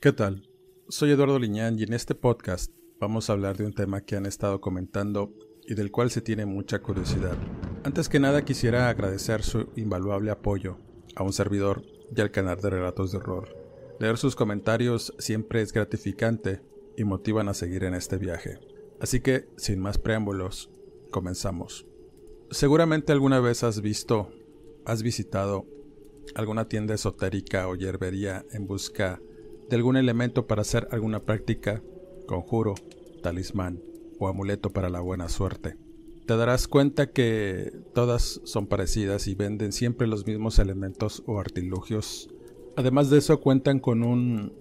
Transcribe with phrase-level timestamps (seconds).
[0.00, 0.48] ¿Qué tal?
[0.88, 4.24] Soy Eduardo Liñán y en este podcast vamos a hablar de un tema que han
[4.24, 5.34] estado comentando
[5.66, 7.36] y del cual se tiene mucha curiosidad.
[7.84, 10.78] Antes que nada quisiera agradecer su invaluable apoyo
[11.16, 11.82] a un servidor
[12.16, 13.54] y al canal de Relatos de Horror.
[13.98, 16.62] Leer sus comentarios siempre es gratificante
[16.96, 18.58] y motivan a seguir en este viaje.
[19.00, 20.70] Así que, sin más preámbulos,
[21.10, 21.86] comenzamos.
[22.50, 24.30] Seguramente alguna vez has visto,
[24.86, 25.66] has visitado
[26.34, 29.20] alguna tienda esotérica o hierbería en busca
[29.70, 31.80] de algún elemento para hacer alguna práctica,
[32.26, 32.74] conjuro,
[33.22, 33.80] talismán
[34.18, 35.76] o amuleto para la buena suerte.
[36.26, 42.28] Te darás cuenta que todas son parecidas y venden siempre los mismos elementos o artilugios.
[42.76, 44.52] Además de eso cuentan con un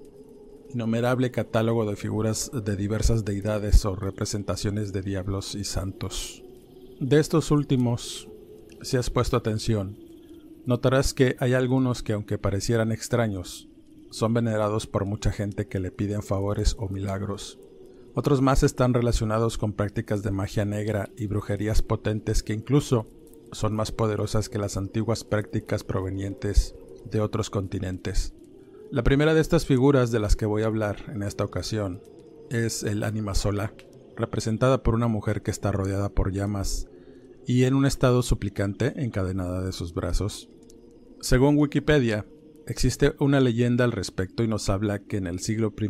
[0.71, 6.43] innumerable catálogo de figuras de diversas deidades o representaciones de diablos y santos.
[6.99, 8.29] De estos últimos,
[8.83, 9.97] si has puesto atención,
[10.65, 13.68] notarás que hay algunos que aunque parecieran extraños,
[14.09, 17.59] son venerados por mucha gente que le piden favores o milagros.
[18.15, 23.07] Otros más están relacionados con prácticas de magia negra y brujerías potentes que incluso
[23.51, 26.75] son más poderosas que las antiguas prácticas provenientes
[27.09, 28.33] de otros continentes.
[28.91, 32.01] La primera de estas figuras de las que voy a hablar en esta ocasión
[32.49, 33.73] es el Anima Sola,
[34.15, 36.87] representada por una mujer que está rodeada por llamas
[37.45, 40.49] y en un estado suplicante encadenada de sus brazos.
[41.21, 42.25] Según Wikipedia,
[42.69, 45.89] Existe una leyenda al respecto y nos habla que en el siglo I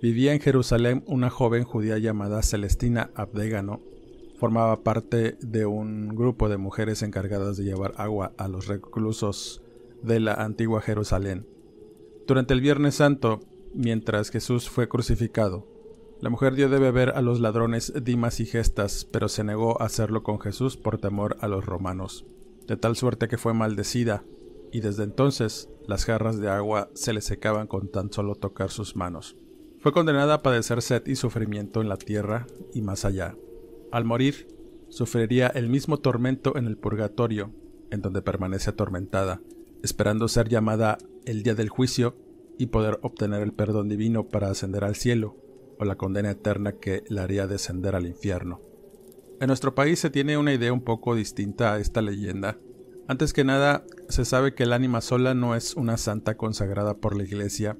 [0.00, 3.80] vivía en Jerusalén una joven judía llamada Celestina Abdegano.
[4.38, 9.62] Formaba parte de un grupo de mujeres encargadas de llevar agua a los reclusos
[10.00, 11.48] de la antigua Jerusalén.
[12.24, 13.40] Durante el Viernes Santo,
[13.74, 15.66] mientras Jesús fue crucificado,
[16.20, 19.86] la mujer dio de beber a los ladrones Dimas y Gestas, pero se negó a
[19.86, 22.26] hacerlo con Jesús por temor a los romanos,
[22.68, 24.22] de tal suerte que fue maldecida
[24.72, 28.96] y desde entonces las jarras de agua se le secaban con tan solo tocar sus
[28.96, 29.36] manos.
[29.78, 33.36] Fue condenada a padecer sed y sufrimiento en la tierra y más allá.
[33.90, 34.46] Al morir,
[34.88, 37.50] sufriría el mismo tormento en el purgatorio,
[37.90, 39.40] en donde permanece atormentada,
[39.82, 42.14] esperando ser llamada el día del juicio
[42.58, 45.36] y poder obtener el perdón divino para ascender al cielo,
[45.78, 48.60] o la condena eterna que la haría descender al infierno.
[49.40, 52.58] En nuestro país se tiene una idea un poco distinta a esta leyenda,
[53.10, 57.16] antes que nada, se sabe que el ánima sola no es una santa consagrada por
[57.16, 57.76] la Iglesia.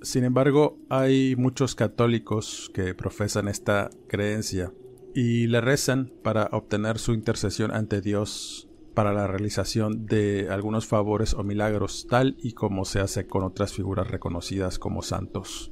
[0.00, 4.72] Sin embargo, hay muchos católicos que profesan esta creencia
[5.14, 11.34] y le rezan para obtener su intercesión ante Dios para la realización de algunos favores
[11.34, 15.70] o milagros, tal y como se hace con otras figuras reconocidas como santos.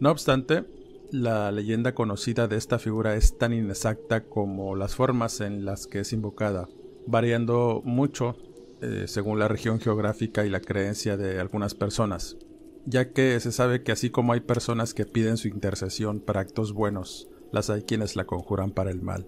[0.00, 0.66] No obstante,
[1.12, 6.00] la leyenda conocida de esta figura es tan inexacta como las formas en las que
[6.00, 6.68] es invocada
[7.08, 8.36] variando mucho
[8.82, 12.36] eh, según la región geográfica y la creencia de algunas personas,
[12.84, 16.72] ya que se sabe que así como hay personas que piden su intercesión para actos
[16.72, 19.26] buenos, las hay quienes la conjuran para el mal.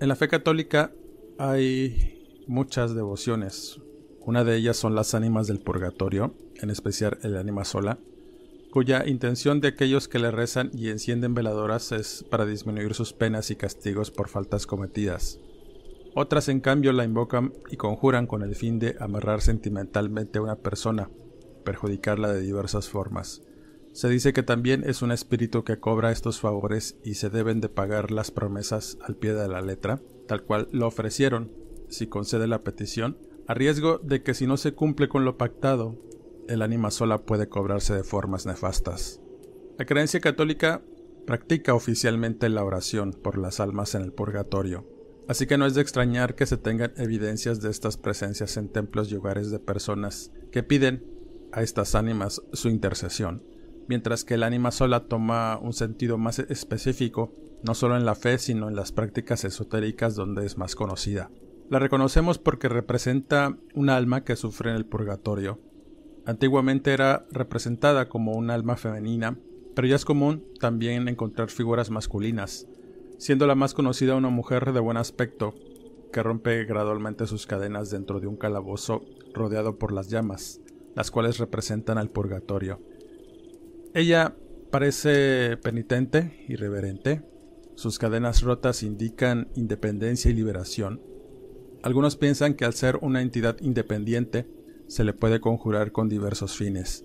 [0.00, 0.92] En la fe católica
[1.38, 3.80] hay muchas devociones.
[4.20, 7.98] Una de ellas son las ánimas del purgatorio, en especial el ánima sola,
[8.72, 13.50] cuya intención de aquellos que le rezan y encienden veladoras es para disminuir sus penas
[13.50, 15.38] y castigos por faltas cometidas.
[16.14, 20.56] Otras, en cambio, la invocan y conjuran con el fin de amarrar sentimentalmente a una
[20.56, 21.10] persona,
[21.64, 23.42] perjudicarla de diversas formas.
[23.92, 27.68] Se dice que también es un espíritu que cobra estos favores y se deben de
[27.68, 31.52] pagar las promesas al pie de la letra, tal cual lo ofrecieron,
[31.88, 35.96] si concede la petición, a riesgo de que si no se cumple con lo pactado,
[36.48, 39.20] el ánima sola puede cobrarse de formas nefastas.
[39.78, 40.82] La creencia católica
[41.26, 44.86] practica oficialmente la oración por las almas en el purgatorio,
[45.28, 49.10] Así que no es de extrañar que se tengan evidencias de estas presencias en templos
[49.10, 51.04] y hogares de personas que piden
[51.52, 53.42] a estas ánimas su intercesión.
[53.88, 58.38] mientras que el ánima sola toma un sentido más específico, no solo en la fe,
[58.38, 61.30] sino en las prácticas esotéricas donde es más conocida.
[61.70, 65.60] La reconocemos porque representa un alma que sufre en el purgatorio.
[66.26, 69.38] Antiguamente era representada como un alma femenina,
[69.74, 72.66] pero ya es común también encontrar figuras masculinas,
[73.18, 75.54] siendo la más conocida una mujer de buen aspecto,
[76.12, 80.60] que rompe gradualmente sus cadenas dentro de un calabozo rodeado por las llamas,
[80.94, 82.80] las cuales representan al purgatorio.
[83.94, 84.36] Ella
[84.70, 87.22] parece penitente y reverente,
[87.74, 91.00] sus cadenas rotas indican independencia y liberación.
[91.82, 94.46] Algunos piensan que al ser una entidad independiente,
[94.86, 97.04] se le puede conjurar con diversos fines.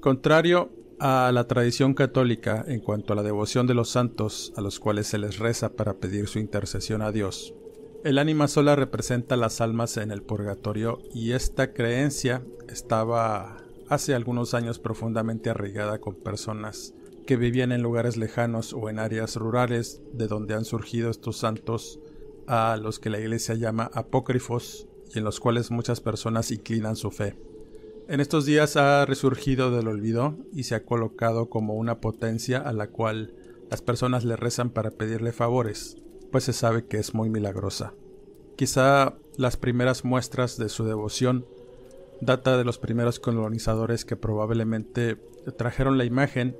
[0.00, 0.70] Contrario
[1.00, 5.06] a la tradición católica en cuanto a la devoción de los santos a los cuales
[5.06, 7.54] se les reza para pedir su intercesión a Dios,
[8.04, 13.56] el ánima sola representa las almas en el purgatorio y esta creencia estaba
[13.88, 16.92] hace algunos años profundamente arraigada con personas
[17.26, 21.98] que vivían en lugares lejanos o en áreas rurales de donde han surgido estos santos
[22.46, 27.10] a los que la iglesia llama apócrifos y en los cuales muchas personas inclinan su
[27.10, 27.36] fe.
[28.06, 32.74] En estos días ha resurgido del olvido y se ha colocado como una potencia a
[32.74, 33.34] la cual
[33.70, 35.96] las personas le rezan para pedirle favores,
[36.30, 37.94] pues se sabe que es muy milagrosa.
[38.56, 41.46] Quizá las primeras muestras de su devoción
[42.20, 45.16] data de los primeros colonizadores que probablemente
[45.56, 46.56] trajeron la imagen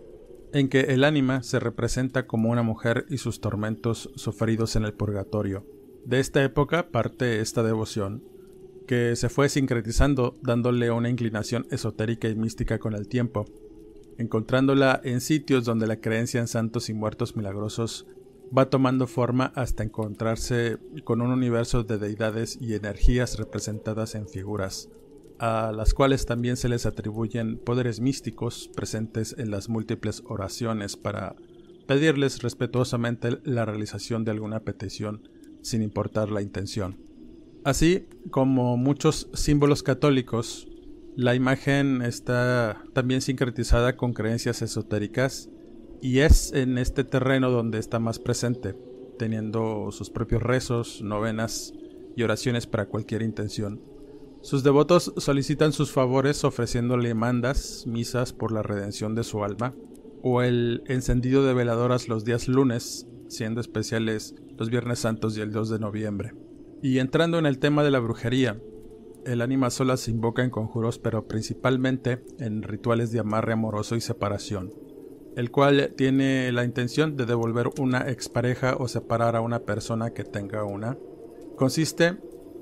[0.55, 4.94] en que el ánima se representa como una mujer y sus tormentos sufridos en el
[4.94, 5.67] purgatorio.
[6.05, 8.23] De esta época parte esta devoción,
[8.86, 13.46] que se fue sincretizando dándole una inclinación esotérica y mística con el tiempo,
[14.19, 18.06] encontrándola en sitios donde la creencia en santos y muertos milagrosos
[18.56, 24.90] va tomando forma hasta encontrarse con un universo de deidades y energías representadas en figuras,
[25.38, 31.34] a las cuales también se les atribuyen poderes místicos presentes en las múltiples oraciones para
[31.86, 35.28] pedirles respetuosamente la realización de alguna petición,
[35.62, 37.13] sin importar la intención.
[37.64, 40.69] Así como muchos símbolos católicos,
[41.16, 45.49] la imagen está también sincretizada con creencias esotéricas
[46.02, 48.76] y es en este terreno donde está más presente,
[49.19, 51.72] teniendo sus propios rezos, novenas
[52.14, 53.81] y oraciones para cualquier intención.
[54.43, 59.75] Sus devotos solicitan sus favores ofreciéndole mandas, misas por la redención de su alma,
[60.20, 65.50] o el encendido de veladoras los días lunes, siendo especiales los Viernes Santos y el
[65.50, 66.44] 2 de noviembre.
[66.84, 68.60] Y entrando en el tema de la brujería,
[69.25, 74.00] el ánima sola se invoca en conjuros, pero principalmente en rituales de amarre amoroso y
[74.00, 74.70] separación
[75.36, 80.25] el cual tiene la intención de devolver una expareja o separar a una persona que
[80.25, 80.96] tenga una.
[81.56, 82.19] Consiste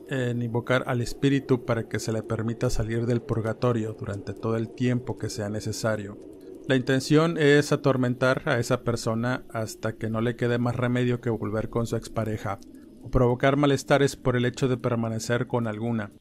[0.09, 4.71] en invocar al espíritu para que se le permita salir del purgatorio durante todo el
[4.71, 6.19] tiempo que sea necesario.
[6.67, 11.31] La intención es atormentar a esa persona hasta que no le quede más remedio que
[11.31, 12.59] volver con su expareja,
[13.03, 16.13] o provocar malestares por el hecho de permanecer con alguna,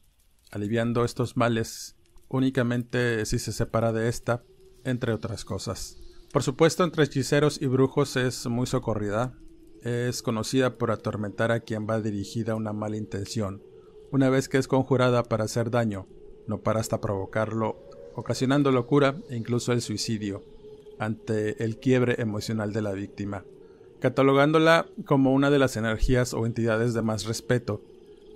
[0.50, 1.96] aliviando estos males
[2.28, 4.42] únicamente si se separa de esta,
[4.84, 5.98] entre otras cosas.
[6.32, 9.38] Por supuesto, entre hechiceros y brujos es muy socorrida.
[9.82, 13.62] Es conocida por atormentar a quien va dirigida una mala intención,
[14.12, 16.06] una vez que es conjurada para hacer daño,
[16.46, 17.76] no para hasta provocarlo,
[18.14, 20.44] ocasionando locura e incluso el suicidio,
[20.98, 23.44] ante el quiebre emocional de la víctima,
[24.02, 27.82] catalogándola como una de las energías o entidades de más respeto.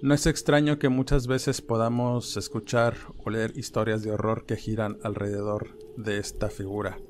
[0.00, 2.94] No es extraño que muchas veces podamos escuchar
[3.24, 7.00] o leer historias de horror que giran alrededor de esta figura.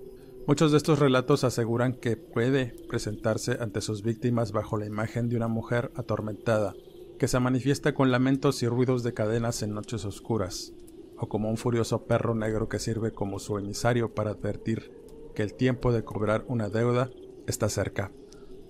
[0.47, 5.37] Muchos de estos relatos aseguran que puede presentarse ante sus víctimas bajo la imagen de
[5.37, 6.75] una mujer atormentada,
[7.19, 10.73] que se manifiesta con lamentos y ruidos de cadenas en noches oscuras,
[11.19, 14.93] o como un furioso perro negro que sirve como su emisario para advertir
[15.35, 17.11] que el tiempo de cobrar una deuda
[17.47, 18.13] está cerca.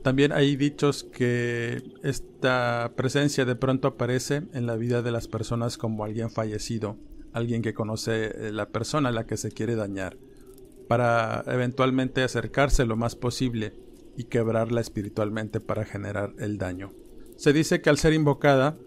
[0.07, 5.77] También hay dichos que esta presencia de pronto aparece en la vida de las personas
[5.77, 6.97] como alguien fallecido,
[7.33, 10.17] alguien que conoce la persona a la que se quiere dañar,
[10.87, 13.73] para eventualmente acercarse lo más posible
[14.17, 16.93] y quebrarla espiritualmente para generar el daño.
[17.37, 18.79] Se dice que al ser invocada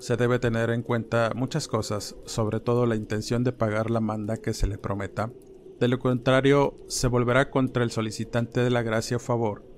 [0.00, 4.38] se debe tener en cuenta muchas cosas, sobre todo la intención de pagar la manda
[4.38, 5.30] que se le prometa.
[5.78, 9.75] De lo contrario, se volverá contra el solicitante de la gracia o favor,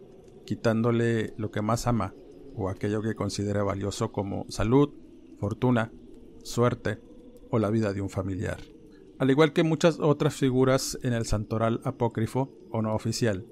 [0.48, 2.14] quitándole lo que más ama
[2.56, 4.88] o aquello que considera valioso como salud,
[5.38, 5.92] fortuna,
[6.42, 6.98] suerte
[7.50, 8.58] o la vida de un familiar
[9.18, 13.46] al igual que muchas otras figuras en el santoral apócrifo o no oficial.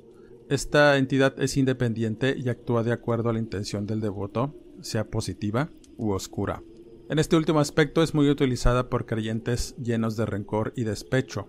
[0.48, 5.70] Esta entidad es independiente y actúa de acuerdo a la intención del devoto, sea positiva
[5.96, 6.62] u oscura.
[7.08, 11.48] En este último aspecto es muy utilizada por creyentes llenos de rencor y despecho,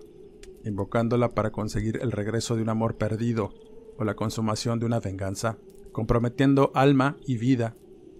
[0.64, 3.54] invocándola para conseguir el regreso de un amor perdido
[3.98, 5.58] o la consumación de una venganza,
[5.92, 7.76] comprometiendo alma y vida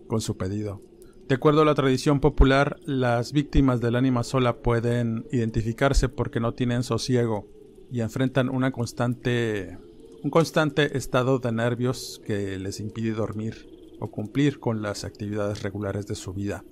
[0.06, 0.80] con su pedido.
[1.28, 6.54] De acuerdo a la tradición popular, las víctimas del ánima sola pueden identificarse porque no
[6.54, 7.46] tienen sosiego
[7.92, 9.78] y enfrentan una constante,
[10.22, 13.68] un constante estado de nervios que les impide dormir
[14.00, 16.64] o cumplir con las actividades regulares de su vida.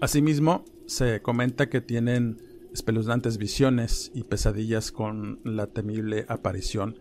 [0.00, 2.42] Asimismo, se comenta que tienen
[2.74, 6.98] espeluznantes visiones y pesadillas con la temible aparición,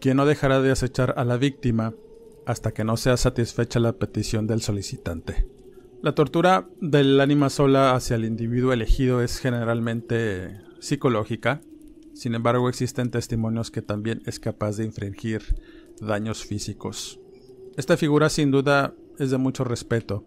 [0.00, 1.94] quien no dejará de acechar a la víctima
[2.46, 5.46] hasta que no sea satisfecha la petición del solicitante.
[6.02, 11.60] La tortura del ánima sola hacia el individuo elegido es generalmente psicológica,
[12.14, 15.42] sin embargo existen testimonios que también es capaz de infringir
[16.00, 17.20] daños físicos.
[17.76, 20.24] Esta figura sin duda es de mucho respeto,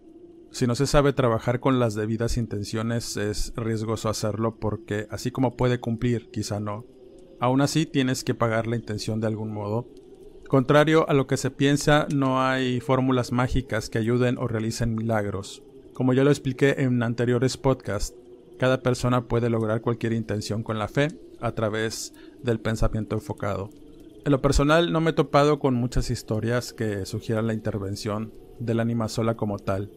[0.52, 5.56] si no se sabe trabajar con las debidas intenciones es riesgoso hacerlo porque así como
[5.56, 6.84] puede cumplir, quizá no.
[7.40, 9.88] Aún así tienes que pagar la intención de algún modo.
[10.46, 15.62] Contrario a lo que se piensa, no hay fórmulas mágicas que ayuden o realicen milagros.
[15.94, 18.14] Como ya lo expliqué en anteriores podcasts,
[18.58, 21.08] cada persona puede lograr cualquier intención con la fe
[21.40, 23.70] a través del pensamiento enfocado.
[24.24, 28.80] En lo personal no me he topado con muchas historias que sugieran la intervención del
[28.80, 29.90] ánima sola como tal,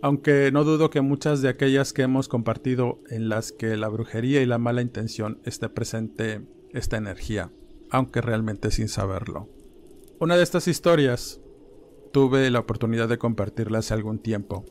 [0.00, 4.42] aunque no dudo que muchas de aquellas que hemos compartido en las que la brujería
[4.42, 6.42] y la mala intención esté presente
[6.74, 7.50] esta energía,
[7.90, 9.48] aunque realmente sin saberlo.
[10.20, 11.40] Una de estas historias
[12.12, 14.64] tuve la oportunidad de compartirla hace algún tiempo.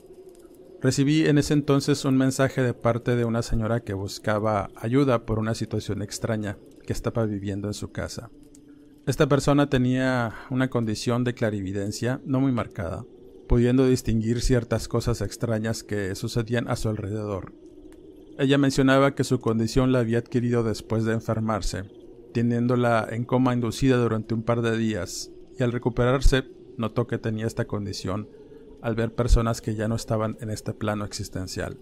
[0.82, 5.40] Recibí en ese entonces un mensaje de parte de una señora que buscaba ayuda por
[5.40, 8.30] una situación extraña que estaba viviendo en su casa.
[9.06, 13.06] Esta persona tenía una condición de clarividencia no muy marcada,
[13.48, 17.54] pudiendo distinguir ciertas cosas extrañas que sucedían a su alrededor.
[18.38, 21.84] Ella mencionaba que su condición la había adquirido después de enfermarse,
[22.34, 26.44] teniéndola en coma inducida durante un par de días, y al recuperarse
[26.78, 28.28] notó que tenía esta condición
[28.82, 31.78] al ver personas que ya no estaban en este plano existencial.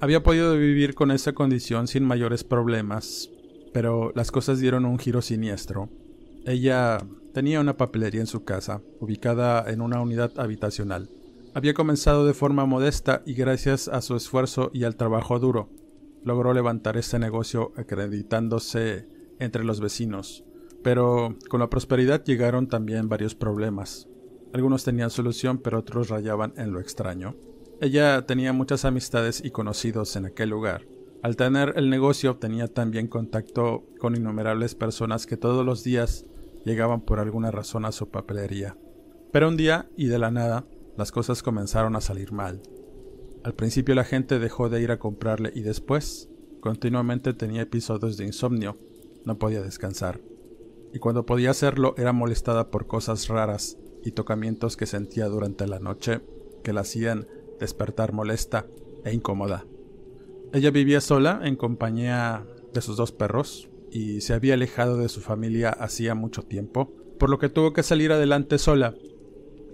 [0.00, 3.30] Había podido vivir con esa condición sin mayores problemas,
[3.72, 5.88] pero las cosas dieron un giro siniestro.
[6.44, 6.98] Ella
[7.32, 11.08] Tenía una papelería en su casa, ubicada en una unidad habitacional.
[11.54, 15.70] Había comenzado de forma modesta y gracias a su esfuerzo y al trabajo duro,
[16.24, 20.44] logró levantar ese negocio acreditándose entre los vecinos.
[20.82, 24.08] Pero con la prosperidad llegaron también varios problemas.
[24.52, 27.36] Algunos tenían solución, pero otros rayaban en lo extraño.
[27.80, 30.86] Ella tenía muchas amistades y conocidos en aquel lugar.
[31.22, 36.26] Al tener el negocio tenía también contacto con innumerables personas que todos los días
[36.64, 38.76] llegaban por alguna razón a su papelería.
[39.32, 42.60] Pero un día, y de la nada, las cosas comenzaron a salir mal.
[43.44, 46.28] Al principio la gente dejó de ir a comprarle y después,
[46.60, 48.78] continuamente tenía episodios de insomnio,
[49.24, 50.20] no podía descansar.
[50.92, 55.80] Y cuando podía hacerlo era molestada por cosas raras y tocamientos que sentía durante la
[55.80, 56.20] noche
[56.62, 57.26] que la hacían
[57.58, 58.66] despertar molesta
[59.04, 59.66] e incómoda.
[60.52, 65.20] Ella vivía sola en compañía de sus dos perros, y se había alejado de su
[65.20, 68.94] familia hacía mucho tiempo, por lo que tuvo que salir adelante sola.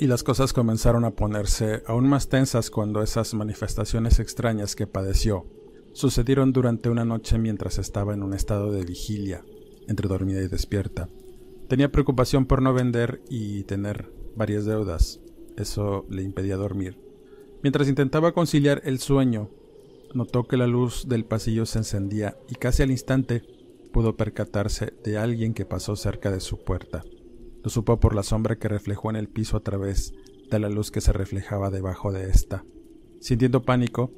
[0.00, 5.46] Y las cosas comenzaron a ponerse aún más tensas cuando esas manifestaciones extrañas que padeció
[5.92, 9.44] sucedieron durante una noche mientras estaba en un estado de vigilia,
[9.88, 11.08] entre dormida y despierta.
[11.68, 15.18] Tenía preocupación por no vender y tener varias deudas.
[15.56, 16.96] Eso le impedía dormir.
[17.64, 19.50] Mientras intentaba conciliar el sueño,
[20.14, 23.42] notó que la luz del pasillo se encendía y casi al instante
[23.92, 27.02] pudo percatarse de alguien que pasó cerca de su puerta.
[27.62, 30.14] Lo supo por la sombra que reflejó en el piso a través
[30.50, 32.64] de la luz que se reflejaba debajo de ésta.
[33.20, 34.12] Sintiendo pánico,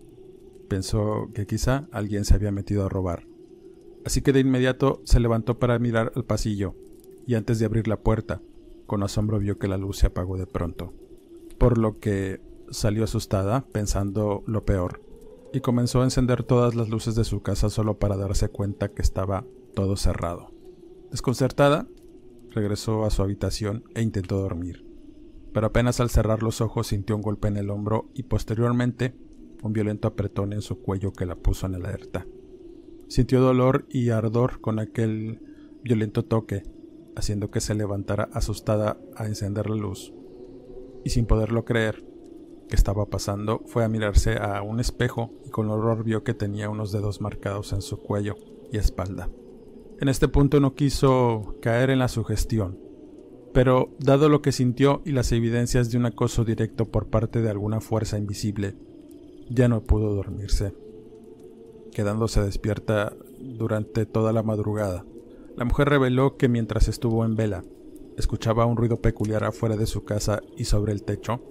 [0.68, 3.26] pensó que quizá alguien se había metido a robar.
[4.04, 6.75] Así que de inmediato se levantó para mirar al pasillo,
[7.26, 8.40] y antes de abrir la puerta,
[8.87, 10.92] con asombro vio que la luz se apagó de pronto.
[11.59, 15.02] Por lo que salió asustada, pensando lo peor,
[15.52, 19.02] y comenzó a encender todas las luces de su casa solo para darse cuenta que
[19.02, 19.44] estaba
[19.75, 20.52] todo cerrado.
[21.11, 21.88] Desconcertada,
[22.50, 24.87] regresó a su habitación e intentó dormir,
[25.52, 29.14] pero apenas al cerrar los ojos sintió un golpe en el hombro y posteriormente
[29.62, 32.26] un violento apretón en su cuello que la puso en alerta.
[33.09, 35.40] Sintió dolor y ardor con aquel
[35.83, 36.62] violento toque,
[37.16, 40.12] haciendo que se levantara asustada a encender la luz.
[41.04, 42.04] Y sin poderlo creer
[42.69, 46.71] que estaba pasando, fue a mirarse a un espejo y con horror vio que tenía
[46.71, 48.37] unos dedos marcados en su cuello
[48.71, 49.28] y espalda.
[50.00, 52.78] En este punto no quiso caer en la sugestión,
[53.52, 57.50] pero dado lo que sintió y las evidencias de un acoso directo por parte de
[57.50, 58.76] alguna fuerza invisible,
[59.50, 60.73] ya no pudo dormirse,
[61.92, 65.04] quedándose despierta durante toda la madrugada,
[65.57, 67.64] La mujer reveló que mientras estuvo en vela,
[68.16, 71.42] escuchaba un ruido peculiar afuera de su casa y sobre el techo.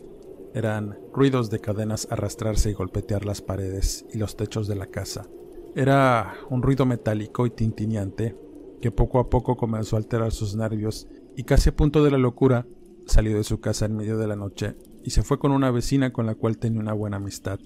[0.56, 5.28] Eran ruidos de cadenas arrastrarse y golpetear las paredes y los techos de la casa.
[5.76, 8.36] Era un ruido metálico y tintineante
[8.82, 12.18] que poco a poco comenzó a alterar sus nervios y casi a punto de la
[12.18, 12.66] locura
[13.06, 16.12] salió de su casa en medio de la noche y se fue con una vecina
[16.12, 17.60] con la cual tenía una buena amistad.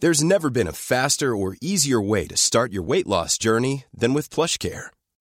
[0.00, 4.12] There's never been a faster or easier way to start your weight loss journey than
[4.12, 4.93] with PlushCare.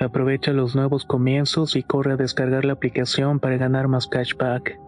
[0.00, 4.80] Aprovecha los nuevos comienzos y corre a descargar la aplicación para ganar más cashback.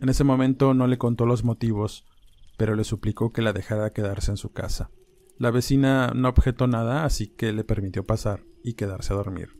[0.00, 2.04] En ese momento no le contó los motivos,
[2.56, 4.90] pero le suplicó que la dejara quedarse en su casa.
[5.38, 9.50] La vecina no objetó nada, así que le permitió pasar y quedarse a dormir.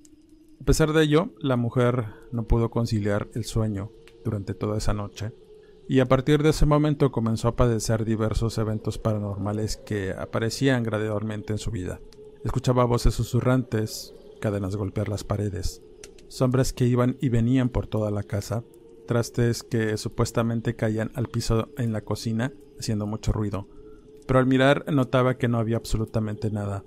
[0.60, 3.92] A pesar de ello, la mujer no pudo conciliar el sueño
[4.24, 5.32] durante toda esa noche
[5.88, 11.54] y a partir de ese momento comenzó a padecer diversos eventos paranormales que aparecían gradualmente
[11.54, 12.00] en su vida.
[12.44, 15.82] Escuchaba voces susurrantes, cadenas golpear las paredes,
[16.28, 18.64] sombras que iban y venían por toda la casa,
[19.06, 23.66] trastes que supuestamente caían al piso en la cocina, haciendo mucho ruido,
[24.26, 26.84] pero al mirar notaba que no había absolutamente nada.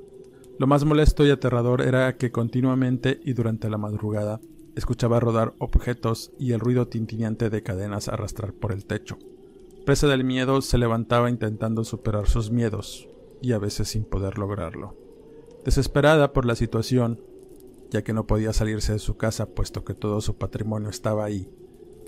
[0.60, 4.40] Lo más molesto y aterrador era que continuamente y durante la madrugada
[4.76, 9.18] Escuchaba rodar objetos y el ruido tintineante de cadenas arrastrar por el techo.
[9.86, 13.10] Presa del miedo, se levantaba intentando superar sus miedos,
[13.42, 14.96] y a veces sin poder lograrlo.
[15.66, 17.20] Desesperada por la situación,
[17.90, 21.50] ya que no podía salirse de su casa puesto que todo su patrimonio estaba ahí,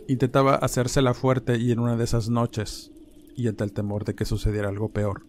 [0.07, 2.93] intentaba hacérsela fuerte y en una de esas noches,
[3.35, 5.25] y ante el temor de que sucediera algo peor,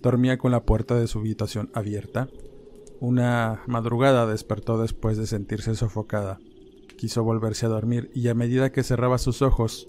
[0.00, 2.28] dormía con la puerta de su habitación abierta.
[3.00, 6.38] Una madrugada despertó después de sentirse sofocada
[7.00, 9.86] Quiso volverse a dormir y a medida que cerraba sus ojos,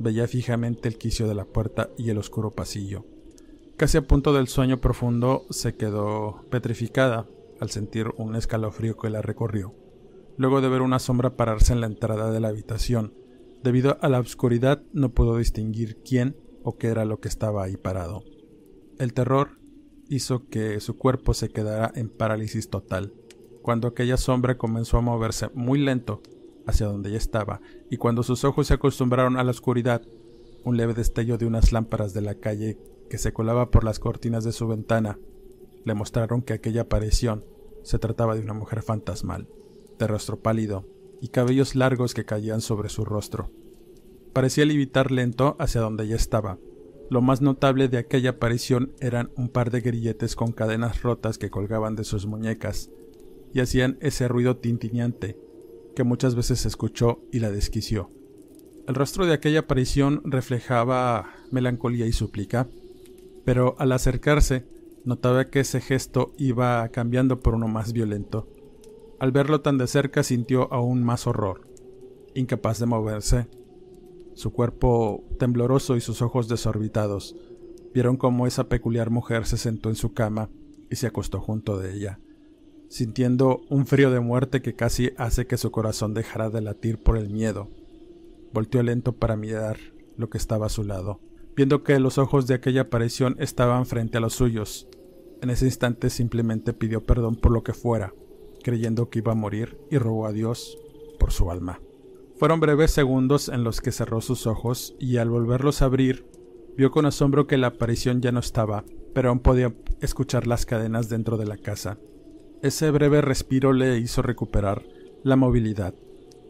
[0.00, 3.06] veía fijamente el quicio de la puerta y el oscuro pasillo.
[3.76, 7.28] Casi a punto del sueño profundo se quedó petrificada
[7.60, 9.72] al sentir un escalofrío que la recorrió.
[10.36, 13.14] Luego de ver una sombra pararse en la entrada de la habitación,
[13.62, 17.76] debido a la oscuridad no pudo distinguir quién o qué era lo que estaba ahí
[17.76, 18.24] parado.
[18.98, 19.60] El terror
[20.08, 23.14] hizo que su cuerpo se quedara en parálisis total,
[23.62, 26.20] cuando aquella sombra comenzó a moverse muy lento
[26.68, 30.02] hacia donde ella estaba, y cuando sus ojos se acostumbraron a la oscuridad,
[30.64, 32.78] un leve destello de unas lámparas de la calle
[33.08, 35.18] que se colaba por las cortinas de su ventana
[35.84, 37.44] le mostraron que aquella aparición
[37.82, 39.48] se trataba de una mujer fantasmal,
[39.98, 40.84] de rostro pálido
[41.22, 43.50] y cabellos largos que caían sobre su rostro.
[44.34, 46.58] Parecía levitar lento hacia donde ella estaba.
[47.08, 51.48] Lo más notable de aquella aparición eran un par de grilletes con cadenas rotas que
[51.48, 52.90] colgaban de sus muñecas
[53.54, 55.38] y hacían ese ruido tintineante
[55.98, 58.12] que muchas veces escuchó y la desquició.
[58.86, 62.68] El rostro de aquella aparición reflejaba melancolía y súplica,
[63.44, 64.64] pero al acercarse
[65.04, 68.46] notaba que ese gesto iba cambiando por uno más violento.
[69.18, 71.62] Al verlo tan de cerca sintió aún más horror.
[72.36, 73.48] Incapaz de moverse,
[74.34, 77.34] su cuerpo tembloroso y sus ojos desorbitados
[77.92, 80.48] vieron cómo esa peculiar mujer se sentó en su cama
[80.92, 82.20] y se acostó junto de ella,
[82.88, 87.16] sintiendo un frío de muerte que casi hace que su corazón dejara de latir por
[87.16, 87.68] el miedo.
[88.52, 89.78] Volteó lento para mirar
[90.16, 91.20] lo que estaba a su lado,
[91.54, 94.88] viendo que los ojos de aquella aparición estaban frente a los suyos.
[95.42, 98.14] En ese instante simplemente pidió perdón por lo que fuera,
[98.62, 100.78] creyendo que iba a morir, y rogó a Dios
[101.18, 101.80] por su alma.
[102.38, 106.24] Fueron breves segundos en los que cerró sus ojos y al volverlos a abrir,
[106.76, 111.08] vio con asombro que la aparición ya no estaba, pero aún podía escuchar las cadenas
[111.08, 111.98] dentro de la casa.
[112.60, 114.82] Ese breve respiro le hizo recuperar
[115.22, 115.94] la movilidad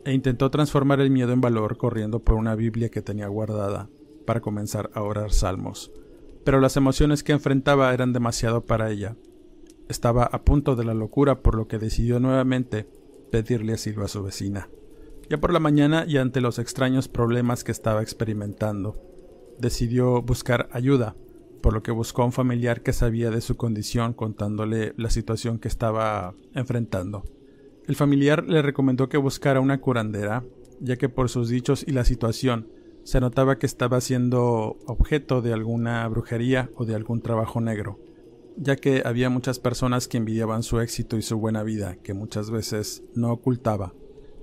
[0.06, 3.90] e intentó transformar el miedo en valor corriendo por una Biblia que tenía guardada
[4.26, 5.92] para comenzar a orar salmos.
[6.44, 9.16] Pero las emociones que enfrentaba eran demasiado para ella.
[9.90, 12.88] Estaba a punto de la locura por lo que decidió nuevamente
[13.30, 14.70] pedirle asilo a su vecina.
[15.28, 18.96] Ya por la mañana y ante los extraños problemas que estaba experimentando,
[19.58, 21.16] decidió buscar ayuda,
[21.60, 25.58] por lo que buscó a un familiar que sabía de su condición contándole la situación
[25.58, 27.24] que estaba enfrentando.
[27.86, 30.44] El familiar le recomendó que buscara una curandera,
[30.80, 32.68] ya que por sus dichos y la situación
[33.04, 37.98] se notaba que estaba siendo objeto de alguna brujería o de algún trabajo negro,
[38.56, 42.50] ya que había muchas personas que envidiaban su éxito y su buena vida, que muchas
[42.50, 43.94] veces no ocultaba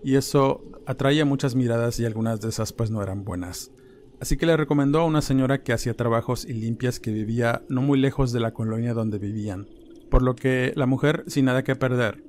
[0.06, 3.72] y eso atraía muchas miradas y algunas de esas pues no eran buenas.
[4.20, 7.82] Así que le recomendó a una señora que hacía trabajos y limpias que vivía no
[7.82, 9.68] muy lejos de la colonia donde vivían,
[10.10, 12.24] por lo que la mujer, sin nada que perder,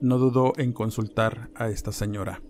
[0.00, 2.42] no dudó en consultar a esta señora.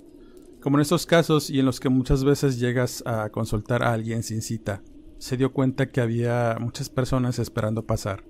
[0.60, 4.22] Como en estos casos y en los que muchas veces llegas a consultar a alguien
[4.22, 4.82] sin cita,
[5.18, 8.24] se dio cuenta que había muchas personas esperando pasar,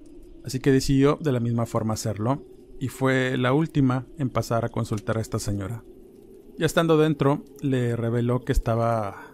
[0.45, 2.45] así que decidió de la misma forma hacerlo,
[2.81, 5.85] y fue la última en pasar a consultar a esta señora.
[6.59, 9.33] Ya estando dentro, le reveló que estaba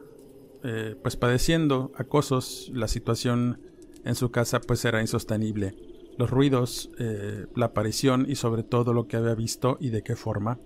[0.65, 3.61] eh, pues padeciendo acosos, la situación
[4.05, 5.77] en su casa pues era insostenible.
[6.17, 10.17] Los ruidos, eh, la aparición y sobre todo lo que había visto y de qué
[10.17, 10.59] forma.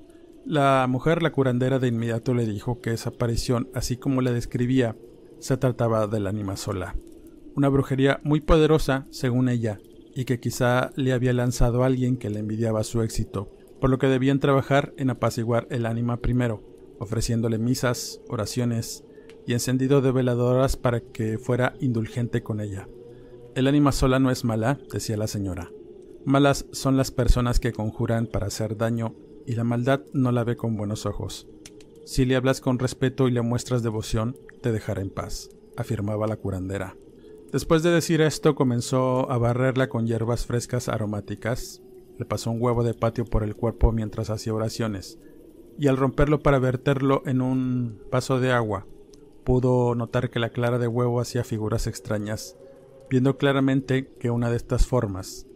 [0.44, 4.96] La mujer, la curandera, de inmediato le dijo que esa aparición, así como la describía,
[5.40, 6.94] se trataba del ánima sola.
[7.56, 9.80] Una brujería muy poderosa, según ella,
[10.14, 13.98] y que quizá le había lanzado a alguien que le envidiaba su éxito, por lo
[13.98, 16.62] que debían trabajar en apaciguar el ánima primero,
[17.00, 19.04] ofreciéndole misas, oraciones
[19.48, 22.86] y encendido de veladoras para que fuera indulgente con ella.
[23.54, 25.72] El ánima sola no es mala, decía la señora.
[26.26, 29.14] Malas son las personas que conjuran para hacer daño
[29.46, 31.48] y la maldad no la ve con buenos ojos.
[32.04, 36.36] Si le hablas con respeto y le muestras devoción, te dejará en paz, afirmaba la
[36.36, 36.94] curandera.
[37.50, 41.80] Después de decir esto, comenzó a barrerla con hierbas frescas aromáticas,
[42.18, 45.18] le pasó un huevo de patio por el cuerpo mientras hacía oraciones,
[45.78, 48.86] y al romperlo para verterlo en un vaso de agua,
[49.48, 52.58] pudo notar que la clara de huevo hacía figuras extrañas,
[53.08, 55.46] viendo claramente que una de estas formas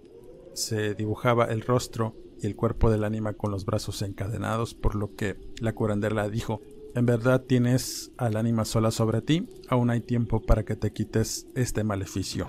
[0.55, 5.15] se dibujaba el rostro y el cuerpo del ánima con los brazos encadenados, por lo
[5.15, 6.63] que la curandera dijo
[6.95, 11.47] en verdad tienes al ánima sola sobre ti, aún hay tiempo para que te quites
[11.55, 12.49] este maleficio.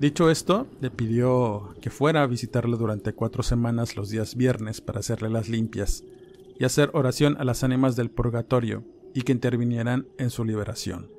[0.00, 5.00] Dicho esto, le pidió que fuera a visitarlo durante cuatro semanas los días viernes para
[5.00, 6.04] hacerle las limpias
[6.58, 8.82] y hacer oración a las ánimas del purgatorio
[9.14, 11.10] y que intervinieran en su liberación.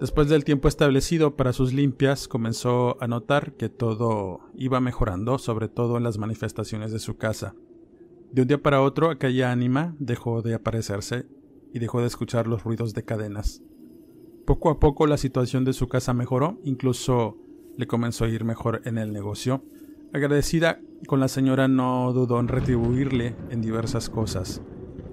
[0.00, 5.68] Después del tiempo establecido para sus limpias, comenzó a notar que todo iba mejorando, sobre
[5.68, 7.54] todo en las manifestaciones de su casa.
[8.32, 11.26] De un día para otro, aquella ánima dejó de aparecerse
[11.72, 13.62] y dejó de escuchar los ruidos de cadenas.
[14.44, 17.38] Poco a poco la situación de su casa mejoró, incluso
[17.76, 19.62] le comenzó a ir mejor en el negocio.
[20.12, 24.62] Agradecida con la señora no dudó en retribuirle en diversas cosas,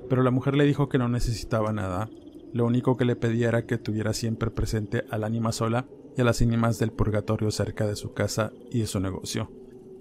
[0.10, 2.10] pero la mujer le dijo que no necesitaba nada.
[2.52, 6.24] Lo único que le pedía era que tuviera siempre presente al ánima sola y a
[6.24, 9.52] las ánimas del purgatorio cerca de su casa y de su negocio,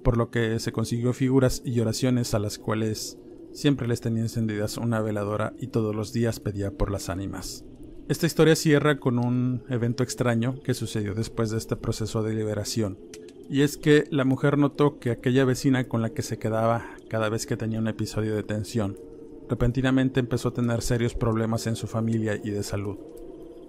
[0.03, 3.19] por lo que se consiguió figuras y oraciones a las cuales
[3.53, 7.65] siempre les tenía encendidas una veladora y todos los días pedía por las ánimas.
[8.09, 12.99] Esta historia cierra con un evento extraño que sucedió después de este proceso de liberación,
[13.51, 17.31] Y es que la mujer notó que aquella vecina con la que se quedaba cada
[17.31, 18.99] vez que tenía un episodio de tensión,
[19.49, 22.99] repentinamente empezó a tener serios problemas en su familia y de salud.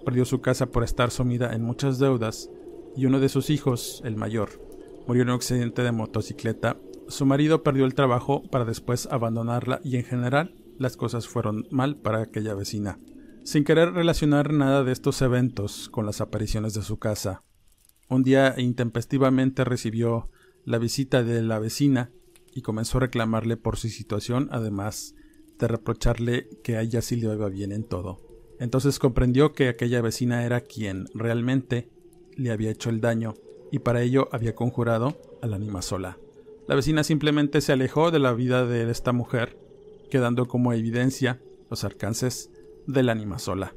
[0.04, 2.50] Perdió su casa por estar sumida en muchas deudas
[2.96, 4.50] y uno de sus hijos, el mayor,
[5.06, 6.76] murió en un accidente de motocicleta.
[7.08, 11.96] Su marido perdió el trabajo para después abandonarla y en general las cosas fueron mal
[11.96, 12.98] para aquella vecina.
[13.42, 17.42] Sin querer relacionar nada de estos eventos con las apariciones de su casa,
[18.08, 20.30] un día intempestivamente recibió
[20.64, 22.10] la visita de la vecina
[22.52, 25.14] y comenzó a reclamarle por su situación, además
[25.60, 28.18] de reprocharle que a ella sí le iba bien en todo.
[28.58, 31.88] Entonces comprendió que aquella vecina era quien realmente
[32.36, 33.34] le había hecho el daño
[33.70, 36.18] y para ello había conjurado al ánima sola.
[36.66, 39.56] La vecina simplemente se alejó de la vida de esta mujer,
[40.10, 42.50] quedando como evidencia los alcances
[42.86, 43.74] del ánima sola.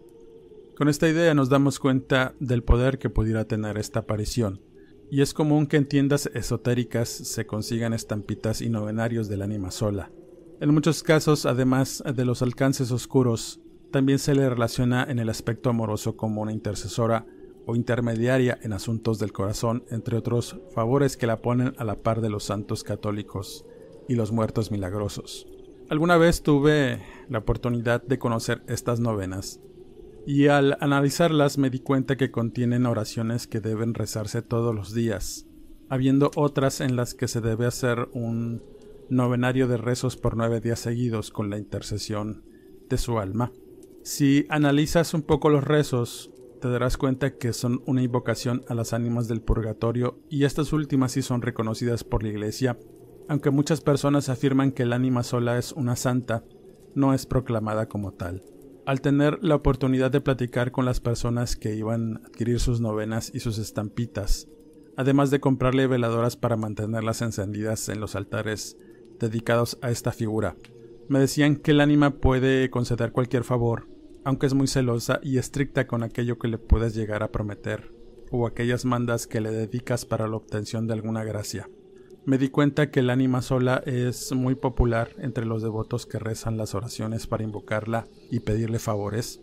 [0.76, 4.62] Con esta idea nos damos cuenta del poder que pudiera tener esta aparición,
[5.12, 10.12] y es común que en tiendas esotéricas se consigan estampitas y novenarios del ánima sola.
[10.64, 13.60] En muchos casos, además de los alcances oscuros,
[13.92, 17.26] también se le relaciona en el aspecto amoroso como una intercesora
[17.66, 22.22] o intermediaria en asuntos del corazón, entre otros favores que la ponen a la par
[22.22, 23.66] de los santos católicos
[24.08, 25.48] y los muertos milagrosos.
[25.90, 29.60] Alguna vez tuve la oportunidad de conocer estas novenas,
[30.26, 35.46] y al analizarlas me di cuenta que contienen oraciones que deben rezarse todos los días,
[35.90, 38.64] habiendo otras en las que se debe hacer un
[39.10, 42.44] novenario de rezos por nueve días seguidos con la intercesión
[42.90, 43.52] de su alma.
[44.04, 48.94] Si analizas un poco los rezos, te darás cuenta que son una invocación a las
[48.94, 52.78] ánimas del purgatorio y estas últimas sí son reconocidas por la Iglesia,
[53.28, 56.44] aunque muchas personas afirman que el ánima sola es una santa,
[56.96, 58.44] no es proclamada como tal.
[58.86, 63.32] Al tener la oportunidad de platicar con las personas que iban a adquirir sus novenas
[63.34, 64.50] y sus estampitas,
[64.98, 68.78] además de comprarle veladoras para mantenerlas encendidas en los altares
[69.20, 70.56] dedicados a esta figura,
[71.10, 73.88] me decían que el ánima puede conceder cualquier favor,
[74.24, 77.94] aunque es muy celosa y estricta con aquello que le puedes llegar a prometer,
[78.32, 81.70] o aquellas mandas que le dedicas para la obtención de alguna gracia.
[82.26, 86.56] Me di cuenta que el ánima sola es muy popular entre los devotos que rezan
[86.56, 89.42] las oraciones para invocarla y pedirle favores.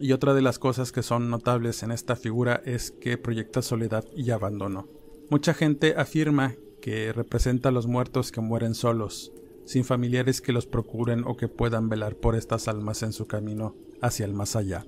[0.00, 4.06] Y otra de las cosas que son notables en esta figura es que proyecta soledad
[4.16, 4.88] y abandono.
[5.28, 6.54] Mucha gente afirma
[6.88, 9.30] que representa a los muertos que mueren solos,
[9.66, 13.76] sin familiares que los procuren o que puedan velar por estas almas en su camino
[14.00, 14.86] hacia el más allá.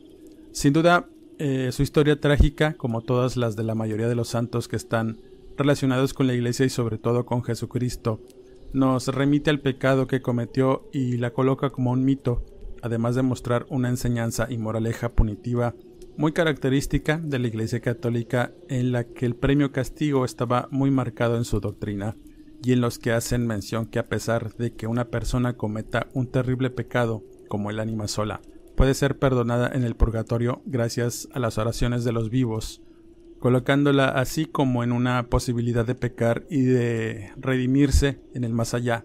[0.51, 4.67] Sin duda, eh, su historia trágica, como todas las de la mayoría de los santos
[4.67, 5.21] que están
[5.59, 8.23] relacionados con la Iglesia y sobre todo con Jesucristo,
[8.73, 12.47] nos remite al pecado que cometió y la coloca como un mito,
[12.81, 15.75] además de mostrar una enseñanza y moraleja punitiva
[16.17, 21.37] muy característica de la Iglesia Católica en la que el premio castigo estaba muy marcado
[21.37, 22.17] en su doctrina
[22.63, 26.27] y en los que hacen mención que a pesar de que una persona cometa un
[26.27, 28.41] terrible pecado como el ánima sola,
[28.77, 32.83] puede ser perdonada en el purgatorio gracias a las oraciones de los vivos
[33.41, 39.05] colocándola así como en una posibilidad de pecar y de redimirse en el más allá,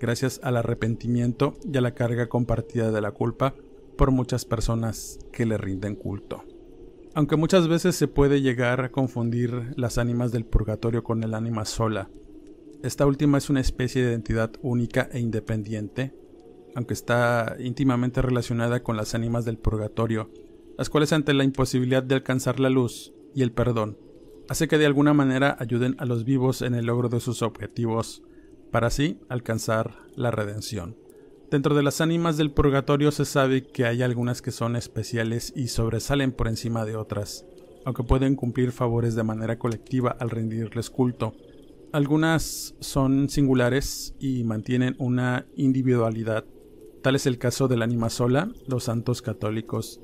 [0.00, 3.54] gracias al arrepentimiento y a la carga compartida de la culpa
[3.96, 6.44] por muchas personas que le rinden culto.
[7.14, 11.64] Aunque muchas veces se puede llegar a confundir las ánimas del purgatorio con el ánima
[11.64, 12.08] sola,
[12.82, 16.14] esta última es una especie de identidad única e independiente,
[16.74, 20.30] aunque está íntimamente relacionada con las ánimas del purgatorio,
[20.78, 23.98] las cuales ante la imposibilidad de alcanzar la luz y el perdón,
[24.48, 28.22] hace que de alguna manera ayuden a los vivos en el logro de sus objetivos,
[28.72, 30.96] para así alcanzar la redención.
[31.52, 35.68] Dentro de las ánimas del purgatorio se sabe que hay algunas que son especiales y
[35.68, 37.44] sobresalen por encima de otras,
[37.84, 41.34] aunque pueden cumplir favores de manera colectiva al rendirles culto.
[41.92, 46.46] Algunas son singulares y mantienen una individualidad.
[47.02, 50.00] Tal es el caso del ánima sola, los santos católicos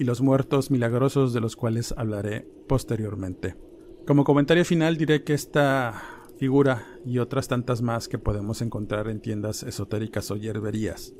[0.00, 3.54] y los muertos milagrosos de los cuales hablaré posteriormente.
[4.04, 9.20] Como comentario final diré que esta figura y otras tantas más que podemos encontrar en
[9.20, 11.12] tiendas esotéricas o hierberías.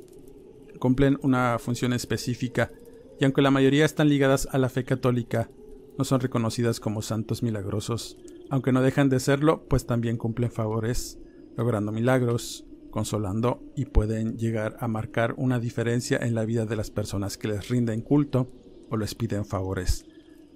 [0.79, 2.71] Cumplen una función específica
[3.19, 5.49] y aunque la mayoría están ligadas a la fe católica,
[5.97, 8.17] no son reconocidas como santos milagrosos,
[8.49, 11.19] aunque no dejan de serlo, pues también cumplen favores,
[11.57, 16.91] logrando milagros, consolando y pueden llegar a marcar una diferencia en la vida de las
[16.91, 18.49] personas que les rinden culto
[18.89, 20.05] o les piden favores.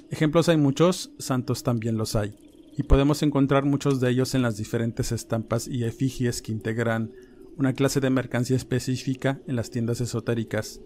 [0.10, 2.38] Ejemplos hay muchos, santos también los hay,
[2.76, 7.12] y podemos encontrar muchos de ellos en las diferentes estampas y efigies que integran
[7.58, 10.82] una clase de mercancía específica en las tiendas esotéricas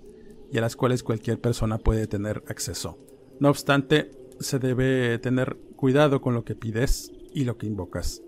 [0.52, 2.98] y a las cuales cualquier persona puede tener acceso.
[3.40, 8.22] No obstante, se debe tener cuidado con lo que pides y lo que invocas.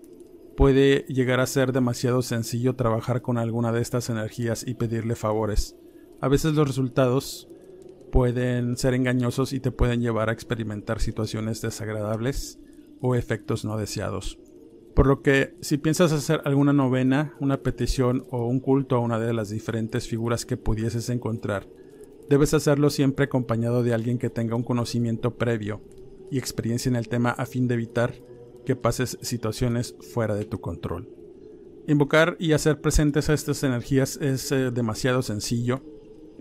[0.56, 5.76] Puede llegar a ser demasiado sencillo trabajar con alguna de estas energías y pedirle favores.
[6.20, 7.48] A veces los resultados
[8.10, 12.58] pueden ser engañosos y te pueden llevar a experimentar situaciones desagradables
[13.00, 14.38] o efectos no deseados.
[14.94, 19.18] Por lo que si piensas hacer alguna novena, una petición o un culto a una
[19.18, 21.68] de las diferentes figuras que pudieses encontrar,
[22.28, 25.80] debes hacerlo siempre acompañado de alguien que tenga un conocimiento previo
[26.30, 28.14] y experiencia en el tema a fin de evitar
[28.64, 31.08] que pases situaciones fuera de tu control.
[31.86, 35.82] Invocar y hacer presentes a estas energías es eh, demasiado sencillo.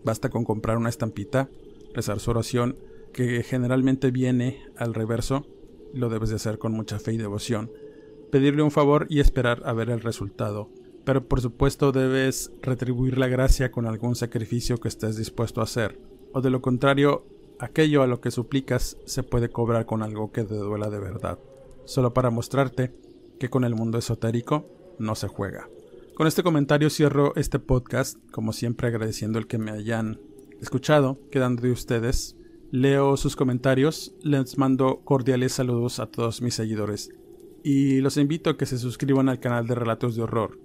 [0.03, 1.49] Basta con comprar una estampita,
[1.93, 2.77] rezar su oración,
[3.13, 5.47] que generalmente viene al reverso,
[5.93, 7.71] lo debes de hacer con mucha fe y devoción,
[8.31, 10.69] pedirle un favor y esperar a ver el resultado.
[11.05, 15.99] Pero por supuesto debes retribuir la gracia con algún sacrificio que estés dispuesto a hacer,
[16.33, 17.25] o de lo contrario,
[17.59, 21.39] aquello a lo que suplicas se puede cobrar con algo que te duela de verdad,
[21.85, 22.93] solo para mostrarte
[23.39, 24.65] que con el mundo esotérico
[24.99, 25.69] no se juega.
[26.15, 30.19] Con este comentario cierro este podcast, como siempre agradeciendo el que me hayan
[30.61, 32.35] escuchado, quedando de ustedes.
[32.71, 37.09] Leo sus comentarios, les mando cordiales saludos a todos mis seguidores
[37.63, 40.59] y los invito a que se suscriban al canal de Relatos de Horror,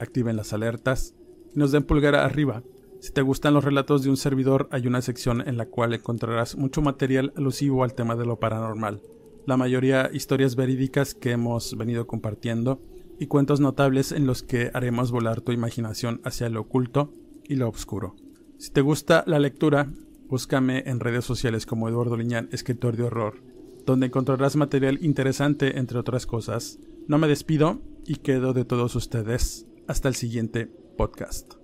[0.00, 1.14] activen las alertas
[1.54, 2.64] y nos den pulgar arriba.
[2.98, 6.56] Si te gustan los relatos de un servidor, hay una sección en la cual encontrarás
[6.56, 9.00] mucho material alusivo al tema de lo paranormal.
[9.46, 12.82] La mayoría historias verídicas que hemos venido compartiendo
[13.20, 17.12] y cuentos notables en los que haremos volar tu imaginación hacia lo oculto
[17.44, 18.16] y lo oscuro.
[18.58, 19.92] Si te gusta la lectura,
[20.28, 23.54] búscame en redes sociales como Eduardo Liñán, escritor de horror
[23.86, 26.78] donde encontrarás material interesante entre otras cosas.
[27.06, 29.66] No me despido y quedo de todos ustedes.
[29.86, 31.63] Hasta el siguiente podcast.